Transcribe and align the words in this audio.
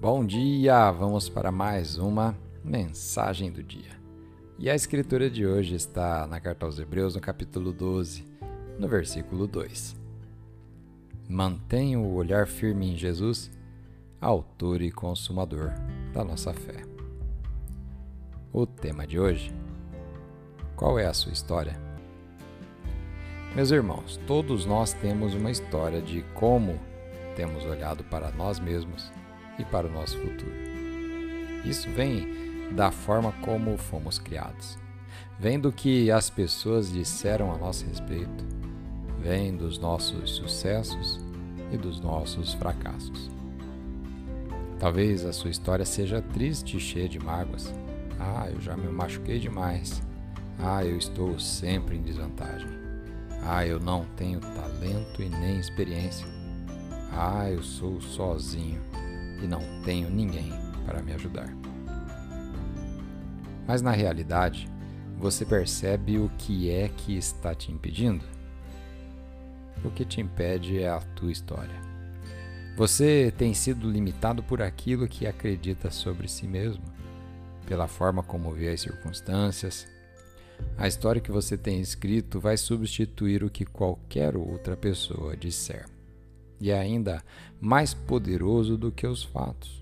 Bom 0.00 0.24
dia! 0.24 0.92
Vamos 0.92 1.28
para 1.28 1.50
mais 1.50 1.98
uma 1.98 2.38
mensagem 2.62 3.50
do 3.50 3.64
dia. 3.64 3.98
E 4.56 4.70
a 4.70 4.74
escritura 4.76 5.28
de 5.28 5.44
hoje 5.44 5.74
está 5.74 6.24
na 6.24 6.38
carta 6.38 6.64
aos 6.64 6.78
Hebreus, 6.78 7.16
no 7.16 7.20
capítulo 7.20 7.72
12, 7.72 8.24
no 8.78 8.86
versículo 8.86 9.48
2. 9.48 9.96
Mantenha 11.28 11.98
o 11.98 12.14
olhar 12.14 12.46
firme 12.46 12.92
em 12.92 12.96
Jesus, 12.96 13.50
autor 14.20 14.82
e 14.82 14.92
consumador 14.92 15.72
da 16.14 16.22
nossa 16.22 16.54
fé. 16.54 16.84
O 18.52 18.64
tema 18.66 19.04
de 19.04 19.18
hoje: 19.18 19.52
Qual 20.76 20.96
é 20.96 21.06
a 21.06 21.12
sua 21.12 21.32
história? 21.32 21.76
Meus 23.52 23.72
irmãos, 23.72 24.16
todos 24.28 24.64
nós 24.64 24.92
temos 24.92 25.34
uma 25.34 25.50
história 25.50 26.00
de 26.00 26.22
como 26.34 26.78
temos 27.34 27.64
olhado 27.64 28.04
para 28.04 28.30
nós 28.30 28.60
mesmos 28.60 29.10
e 29.58 29.64
para 29.64 29.86
o 29.86 29.90
nosso 29.90 30.18
futuro. 30.18 30.52
Isso 31.64 31.88
vem 31.90 32.72
da 32.72 32.90
forma 32.90 33.32
como 33.42 33.76
fomos 33.76 34.18
criados. 34.18 34.78
Vem 35.38 35.58
do 35.58 35.72
que 35.72 36.10
as 36.10 36.28
pessoas 36.30 36.92
disseram 36.92 37.52
a 37.52 37.58
nosso 37.58 37.86
respeito. 37.86 38.44
Vem 39.20 39.56
dos 39.56 39.78
nossos 39.78 40.32
sucessos 40.32 41.20
e 41.72 41.76
dos 41.76 42.00
nossos 42.00 42.54
fracassos. 42.54 43.30
Talvez 44.78 45.24
a 45.24 45.32
sua 45.32 45.50
história 45.50 45.84
seja 45.84 46.22
triste 46.22 46.76
e 46.76 46.80
cheia 46.80 47.08
de 47.08 47.18
mágoas. 47.18 47.72
Ah, 48.18 48.48
eu 48.50 48.60
já 48.60 48.76
me 48.76 48.88
machuquei 48.88 49.38
demais. 49.38 50.02
Ah, 50.58 50.84
eu 50.84 50.96
estou 50.96 51.38
sempre 51.38 51.96
em 51.96 52.02
desvantagem. 52.02 52.68
Ah, 53.42 53.66
eu 53.66 53.80
não 53.80 54.04
tenho 54.16 54.40
talento 54.40 55.22
e 55.22 55.28
nem 55.28 55.58
experiência. 55.58 56.26
Ah, 57.12 57.50
eu 57.50 57.62
sou 57.62 58.00
sozinho 58.00 58.80
e 59.42 59.46
não 59.46 59.60
tenho 59.84 60.10
ninguém 60.10 60.52
para 60.84 61.02
me 61.02 61.12
ajudar. 61.12 61.48
Mas 63.66 63.82
na 63.82 63.90
realidade, 63.90 64.68
você 65.18 65.44
percebe 65.44 66.18
o 66.18 66.30
que 66.38 66.70
é 66.70 66.88
que 66.88 67.16
está 67.16 67.54
te 67.54 67.70
impedindo? 67.70 68.24
O 69.84 69.90
que 69.90 70.04
te 70.04 70.20
impede 70.20 70.80
é 70.80 70.88
a 70.88 71.00
tua 71.00 71.30
história. 71.30 71.74
Você 72.76 73.32
tem 73.36 73.52
sido 73.52 73.90
limitado 73.90 74.42
por 74.42 74.62
aquilo 74.62 75.08
que 75.08 75.26
acredita 75.26 75.90
sobre 75.90 76.28
si 76.28 76.46
mesmo, 76.46 76.84
pela 77.66 77.88
forma 77.88 78.22
como 78.22 78.52
vê 78.52 78.70
as 78.70 78.80
circunstâncias. 78.80 79.86
A 80.76 80.88
história 80.88 81.20
que 81.20 81.30
você 81.30 81.56
tem 81.56 81.80
escrito 81.80 82.40
vai 82.40 82.56
substituir 82.56 83.44
o 83.44 83.50
que 83.50 83.64
qualquer 83.64 84.36
outra 84.36 84.76
pessoa 84.76 85.36
disser 85.36 85.86
e 86.60 86.70
é 86.70 86.78
ainda 86.78 87.22
mais 87.60 87.94
poderoso 87.94 88.76
do 88.76 88.90
que 88.90 89.06
os 89.06 89.22
fatos. 89.22 89.78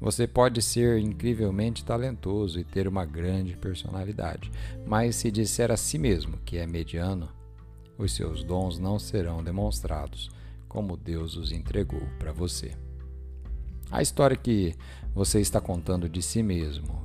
Você 0.00 0.26
pode 0.26 0.62
ser 0.62 0.98
incrivelmente 0.98 1.84
talentoso 1.84 2.60
e 2.60 2.64
ter 2.64 2.86
uma 2.86 3.04
grande 3.04 3.56
personalidade, 3.56 4.50
mas 4.86 5.16
se 5.16 5.30
disser 5.30 5.72
a 5.72 5.76
si 5.76 5.98
mesmo 5.98 6.38
que 6.44 6.56
é 6.56 6.66
mediano, 6.66 7.28
os 7.98 8.12
seus 8.12 8.44
dons 8.44 8.78
não 8.78 8.98
serão 8.98 9.42
demonstrados 9.42 10.30
como 10.68 10.96
Deus 10.96 11.36
os 11.36 11.50
entregou 11.50 12.02
para 12.18 12.32
você. 12.32 12.72
A 13.90 14.02
história 14.02 14.36
que 14.36 14.74
você 15.14 15.40
está 15.40 15.60
contando 15.60 16.08
de 16.08 16.22
si 16.22 16.42
mesmo, 16.42 17.02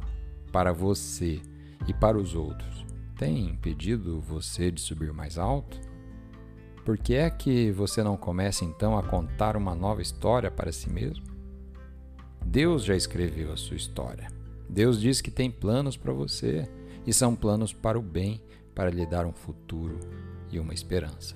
para 0.52 0.72
você 0.72 1.42
e 1.88 1.94
para 1.94 2.18
os 2.18 2.36
outros, 2.36 2.86
tem 3.18 3.46
impedido 3.46 4.20
você 4.20 4.70
de 4.70 4.82
subir 4.82 5.14
mais 5.14 5.38
alto? 5.38 5.80
Por 6.84 6.98
que 6.98 7.14
é 7.14 7.30
que 7.30 7.72
você 7.72 8.04
não 8.04 8.18
começa 8.18 8.66
então 8.66 8.98
a 8.98 9.04
contar 9.04 9.56
uma 9.56 9.74
nova 9.74 10.02
história 10.02 10.52
para 10.52 10.72
si 10.72 10.90
mesmo? 10.90 11.26
Deus 12.46 12.84
já 12.84 12.94
escreveu 12.94 13.54
a 13.54 13.58
sua 13.58 13.78
história. 13.78 14.28
Deus 14.70 15.00
diz 15.00 15.22
que 15.22 15.32
tem 15.32 15.50
planos 15.50 15.96
para 15.96 16.12
você 16.12 16.70
e 17.08 17.14
são 17.14 17.36
planos 17.36 17.72
para 17.72 17.98
o 17.98 18.02
bem, 18.02 18.44
para 18.76 18.90
lhe 18.90 19.06
dar 19.06 19.26
um 19.26 19.32
futuro 19.32 19.98
e 20.52 20.60
uma 20.60 20.74
esperança. 20.74 21.36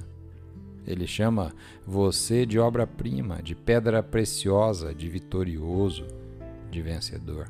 Ele 0.86 1.08
chama 1.08 1.54
você 1.86 2.46
de 2.46 2.60
obra-prima, 2.60 3.42
de 3.42 3.56
pedra 3.56 4.04
preciosa, 4.04 4.94
de 4.94 5.08
vitorioso, 5.08 6.08
de 6.70 6.82
vencedor. 6.82 7.50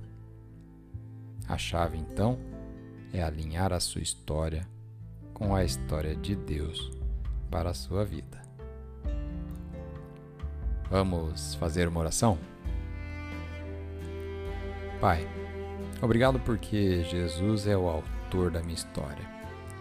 A 1.48 1.58
chave 1.58 1.98
então 1.98 2.38
é 3.12 3.24
alinhar 3.24 3.74
a 3.74 3.80
sua 3.80 4.02
história 4.02 4.68
com 5.34 5.56
a 5.56 5.64
história 5.64 6.16
de 6.16 6.36
Deus 6.36 6.97
para 7.50 7.72
a 7.72 7.74
sua 7.74 8.06
vida. 8.06 8.42
Vamos 10.90 11.56
fazer 11.56 11.88
uma 11.88 12.00
oração? 12.00 12.38
Pai, 15.02 15.28
obrigado 16.02 16.40
porque 16.40 17.04
Jesus 17.04 17.68
é 17.68 17.78
o 17.78 17.88
autor 17.88 18.52
da 18.52 18.62
minha 18.62 18.76
história 18.76 19.26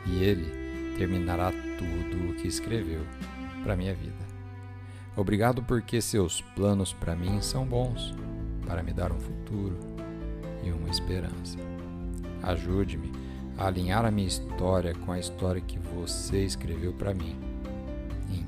e 0.05 0.23
ele 0.23 0.97
terminará 0.97 1.53
tudo 1.53 2.31
o 2.31 2.35
que 2.35 2.49
escreveu 2.49 3.03
para 3.63 3.77
minha 3.77 3.95
vida. 3.95 4.27
Obrigado 5.17 5.63
porque 5.63 6.01
seus 6.03 6.41
planos 6.41 6.93
para 6.93 7.17
mim 7.17 7.41
são 7.41 7.65
bons, 7.65 8.15
para 8.67 8.83
me 8.83 8.93
dar 8.93 9.13
um 9.13 9.19
futuro 9.19 9.79
e 10.63 10.71
uma 10.71 10.91
esperança. 10.91 11.57
Ajude-me 12.43 13.13
a 13.57 13.67
alinhar 13.67 14.05
a 14.05 14.11
minha 14.11 14.29
história 14.29 14.95
com 14.95 15.13
a 15.13 15.19
história 15.19 15.61
que 15.61 15.79
você 15.79 16.45
escreveu 16.45 16.93
para 16.93 17.15
mim 17.15 17.56